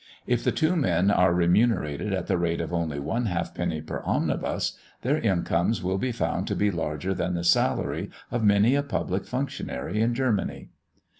[0.25, 4.75] If the two men are remunerated at the rate of only one halfpenny per omnibus,
[5.03, 9.25] their incomes will be found to be larger than the salary of many a public
[9.27, 10.69] functionary in Germany.